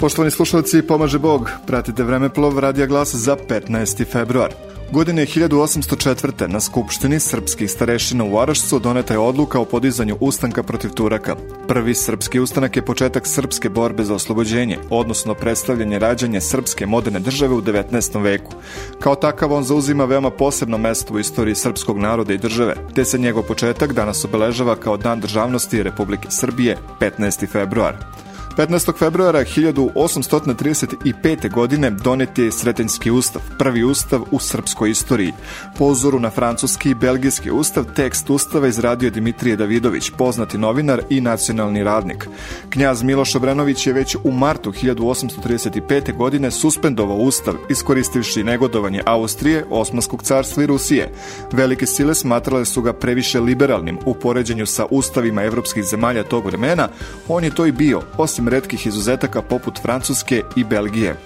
Poštovani 0.00 0.30
slušalci, 0.30 0.82
pomaže 0.82 1.18
Bog. 1.18 1.50
Pratite 1.66 2.04
Vremeplov 2.04 2.58
Radija 2.58 2.86
Glas 2.86 3.14
za 3.14 3.36
15. 3.48 4.04
februar. 4.04 4.52
Godine 4.92 5.26
1804. 5.26 6.48
na 6.48 6.60
Skupštini 6.60 7.20
srpskih 7.20 7.70
starešina 7.70 8.24
u 8.24 8.36
Orašcu 8.36 8.78
doneta 8.78 9.14
je 9.14 9.18
odluka 9.18 9.60
o 9.60 9.64
podizanju 9.64 10.16
ustanka 10.20 10.62
protiv 10.62 10.90
Turaka. 10.90 11.36
Prvi 11.68 11.94
srpski 11.94 12.40
ustanak 12.40 12.76
je 12.76 12.84
početak 12.84 13.26
srpske 13.26 13.68
borbe 13.68 14.04
za 14.04 14.14
oslobođenje, 14.14 14.78
odnosno 14.90 15.34
predstavljanje 15.34 15.98
rađanja 15.98 16.40
srpske 16.40 16.86
moderne 16.86 17.20
države 17.20 17.54
u 17.54 17.62
19. 17.62 18.22
veku. 18.22 18.52
Kao 19.00 19.14
takav 19.14 19.52
on 19.52 19.64
zauzima 19.64 20.04
veoma 20.04 20.30
posebno 20.30 20.78
mesto 20.78 21.14
u 21.14 21.18
istoriji 21.18 21.54
srpskog 21.54 21.98
naroda 21.98 22.32
i 22.32 22.38
države, 22.38 22.74
te 22.94 23.04
se 23.04 23.18
njegov 23.18 23.42
početak 23.42 23.92
danas 23.92 24.24
obeležava 24.24 24.76
kao 24.76 24.96
Dan 24.96 25.20
državnosti 25.20 25.82
Republike 25.82 26.28
Srbije 26.30 26.76
15. 27.00 27.48
februar. 27.48 28.25
15. 28.56 28.98
februara 28.98 29.44
1835. 29.44 31.52
godine 31.52 31.90
donet 31.90 32.38
je 32.38 32.52
Sretenjski 32.52 33.10
ustav, 33.10 33.42
prvi 33.58 33.84
ustav 33.84 34.22
u 34.30 34.38
srpskoj 34.38 34.90
istoriji. 34.90 35.32
Po 35.78 35.84
uzoru 35.84 36.20
na 36.20 36.30
francuski 36.30 36.90
i 36.90 36.94
belgijski 36.94 37.50
ustav, 37.50 37.84
tekst 37.94 38.30
ustava 38.30 38.68
izradio 38.68 39.06
je 39.06 39.10
Dimitrije 39.10 39.56
Davidović, 39.56 40.10
poznati 40.18 40.58
novinar 40.58 41.02
i 41.10 41.20
nacionalni 41.20 41.84
radnik. 41.84 42.28
Knjaz 42.70 43.02
Miloš 43.02 43.34
Obrenović 43.34 43.86
je 43.86 43.92
već 43.92 44.16
u 44.24 44.32
martu 44.32 44.72
1835. 44.72 46.16
godine 46.16 46.50
suspendovao 46.50 47.16
ustav, 47.16 47.54
iskoristivši 47.70 48.44
negodovanje 48.44 49.02
Austrije, 49.06 49.64
Osmanskog 49.70 50.22
carstva 50.22 50.62
i 50.62 50.66
Rusije. 50.66 51.12
Velike 51.52 51.86
sile 51.86 52.14
smatrale 52.14 52.64
su 52.64 52.82
ga 52.82 52.92
previše 52.92 53.40
liberalnim 53.40 53.98
u 54.04 54.14
poređenju 54.14 54.66
sa 54.66 54.86
ustavima 54.90 55.42
evropskih 55.42 55.84
zemalja 55.84 56.22
tog 56.22 56.46
vremena, 56.46 56.88
on 57.28 57.44
je 57.44 57.54
to 57.54 57.66
i 57.66 57.72
bio, 57.72 58.02
osim 58.18 58.45
osim 58.46 58.54
redkih 58.54 58.86
izuzetaka 58.86 59.42
poput 59.42 59.78
Francuske 59.82 60.42
i 60.56 60.64
Belgije. 60.64 61.16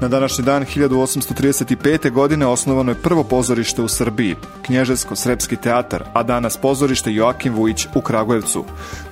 Na 0.00 0.08
današnji 0.08 0.44
dan 0.44 0.64
1835. 0.64 2.10
godine 2.10 2.46
osnovano 2.46 2.90
je 2.90 3.02
prvo 3.02 3.24
pozorište 3.24 3.82
u 3.82 3.88
Srbiji, 3.88 4.36
Knježevsko-srepski 4.66 5.56
teatar, 5.56 6.04
a 6.12 6.22
danas 6.22 6.56
pozorište 6.56 7.12
Joakim 7.12 7.54
Vujić 7.54 7.86
u 7.94 8.00
Kragujevcu. 8.00 8.64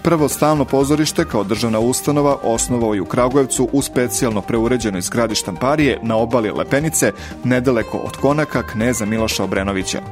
Prvo 0.03 0.29
stalno 0.29 0.65
pozorište 0.65 1.25
kao 1.25 1.45
državna 1.45 1.79
ustanova 1.79 2.37
osnovao 2.43 2.95
je 2.95 3.01
u 3.01 3.05
Kragujevcu 3.05 3.69
u 3.73 3.83
specijalno 3.83 4.43
preuređenoj 4.43 5.01
zgradi 5.01 5.35
štamparije 5.35 5.99
na 6.03 6.17
obali 6.17 6.51
Lepenice, 6.51 7.13
nedaleko 7.45 7.99
od 7.99 8.17
konaka 8.17 8.63
kneza 8.63 9.07
Miloša 9.07 9.45
Obrenovića. 9.45 10.03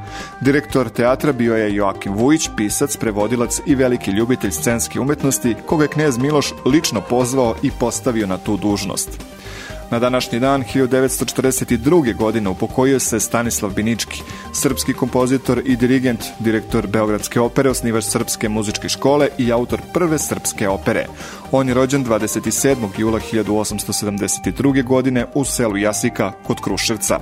Direktor 0.41 0.89
teatra 0.89 1.31
bio 1.31 1.55
je 1.55 1.75
Joakim 1.75 2.13
Vujić, 2.13 2.49
pisac, 2.57 2.97
prevodilac 2.97 3.61
i 3.65 3.75
veliki 3.75 4.11
ljubitelj 4.11 4.51
scenske 4.51 4.99
umetnosti, 4.99 5.55
koga 5.65 5.83
je 5.83 5.89
knez 5.89 6.17
Miloš 6.17 6.53
lično 6.65 7.01
pozvao 7.01 7.55
i 7.61 7.71
postavio 7.79 8.27
na 8.27 8.37
tu 8.37 8.57
dužnost. 8.57 9.34
Na 9.91 9.99
današnji 9.99 10.39
dan 10.39 10.63
1942. 10.73 12.15
godine 12.15 12.49
upokojio 12.49 12.99
se 12.99 13.19
Stanislav 13.19 13.73
Binički, 13.73 14.21
srpski 14.53 14.93
kompozitor 14.93 15.61
i 15.65 15.75
dirigent, 15.75 16.23
direktor 16.39 16.87
Beogradske 16.87 17.39
opere, 17.39 17.69
osnivač 17.69 18.03
Srpske 18.03 18.49
muzičke 18.49 18.89
škole 18.89 19.27
i 19.37 19.51
autor 19.51 19.81
prve 19.93 20.19
srpske 20.19 20.69
opere. 20.69 21.05
On 21.51 21.67
je 21.67 21.73
rođen 21.73 22.05
27. 22.05 22.89
jula 22.97 23.19
1872. 23.19 24.83
godine 24.83 25.25
u 25.33 25.45
selu 25.45 25.77
Jasika 25.77 26.31
kod 26.47 26.61
Kruševca. 26.61 27.19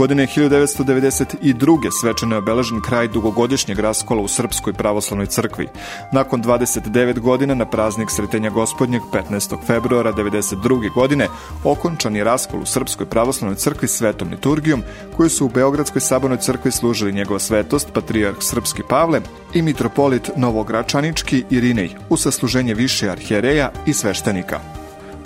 Godine 0.00 0.26
1992. 0.26 1.90
svečano 2.00 2.34
je 2.34 2.38
obeležen 2.38 2.80
kraj 2.80 3.08
dugogodišnjeg 3.08 3.78
raskola 3.78 4.22
u 4.22 4.28
Srpskoj 4.28 4.72
pravoslavnoj 4.72 5.26
crkvi. 5.26 5.68
Nakon 6.12 6.42
29 6.42 7.18
godina 7.18 7.54
na 7.54 7.66
praznik 7.66 8.10
Sretenja 8.10 8.50
gospodnjeg 8.50 9.02
15. 9.12 9.56
februara 9.66 10.12
92. 10.12 10.94
godine 10.94 11.28
okončan 11.64 12.16
je 12.16 12.24
raskol 12.24 12.60
u 12.60 12.66
Srpskoj 12.66 13.06
pravoslavnoj 13.06 13.56
crkvi 13.56 13.88
svetom 13.88 14.28
liturgijom 14.30 14.82
koju 15.16 15.30
su 15.30 15.46
u 15.46 15.48
Beogradskoj 15.48 16.00
sabornoj 16.00 16.38
crkvi 16.38 16.72
služili 16.72 17.12
njegova 17.12 17.38
svetost, 17.38 17.92
patrijarh 17.92 18.36
Srpski 18.40 18.82
Pavle 18.88 19.20
i 19.54 19.62
mitropolit 19.62 20.30
Novogračanički 20.36 21.44
Irinej 21.50 21.96
u 22.08 22.16
sasluženje 22.16 22.74
više 22.74 23.10
arhijereja 23.10 23.70
i 23.86 23.92
sveštenika. 23.92 24.79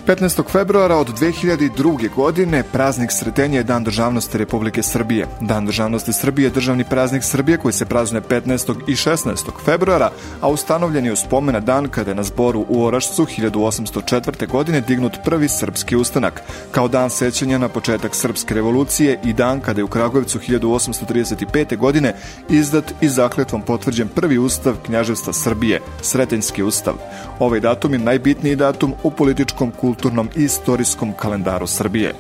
15. 0.07 0.51
februara 0.51 0.97
od 0.97 1.09
2002. 1.19 2.15
godine 2.15 2.63
praznik 2.73 3.13
Sretenja 3.13 3.59
je 3.59 3.65
Dan 3.65 3.85
državnosti 3.85 4.39
Republike 4.39 4.83
Srbije. 4.83 5.27
Dan 5.41 5.67
državnosti 5.67 6.13
Srbije 6.13 6.47
je 6.47 6.51
državni 6.51 6.85
praznik 6.85 7.23
Srbije 7.25 7.59
koji 7.59 7.73
se 7.73 7.85
praznuje 7.87 8.23
15. 8.23 8.75
i 8.87 8.95
16. 8.95 9.65
februara, 9.65 10.11
a 10.41 10.49
ustanovljen 10.49 11.07
je 11.07 11.13
u 11.13 11.17
spomena 11.17 11.61
dan 11.61 11.89
kada 11.89 12.11
je 12.11 12.15
na 12.15 12.23
zboru 12.23 12.67
u 12.69 12.85
Orašcu 12.85 13.25
1804. 13.25 14.49
godine 14.49 14.81
dignut 14.81 15.17
prvi 15.25 15.49
srpski 15.49 15.97
ustanak, 15.97 16.43
kao 16.71 16.89
dan 16.89 17.11
sećanja 17.11 17.59
na 17.59 17.69
početak 17.69 18.15
srpske 18.15 18.55
revolucije 18.55 19.19
i 19.25 19.33
dan 19.33 19.61
kada 19.61 19.81
je 19.81 19.85
u 19.85 19.89
Kragujevcu 19.89 20.39
1835. 20.39 21.77
godine 21.77 22.15
izdat 22.49 22.93
i 23.01 23.09
zakletvom 23.09 23.63
potvrđen 23.63 24.09
prvi 24.09 24.39
ustav 24.39 24.75
knjaževstva 24.87 25.33
Srbije, 25.33 25.81
Sretenjski 26.03 26.63
ustav. 26.63 26.95
Ovaj 27.39 27.61
datum 27.61 27.93
je 27.93 27.99
najbitniji 27.99 28.57
datum 28.57 28.95
u 29.03 29.11
političkom 29.11 29.71
kulturu 29.71 29.94
kulturnom 29.95 30.29
i 30.37 30.43
istorijskom 30.45 31.13
kalendaru 31.13 31.67
Srbije. 31.67 32.13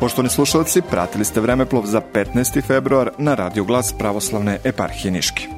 Poštovani 0.00 0.28
slušalci, 0.28 0.82
pratili 0.90 1.24
ste 1.24 1.40
Vremeplov 1.40 1.86
za 1.86 2.00
15. 2.14 2.62
februar 2.62 3.10
na 3.18 3.34
Radio 3.34 3.64
Glas 3.64 3.92
Pravoslavne 3.98 4.58
eparhije 4.64 5.12
Niški. 5.12 5.55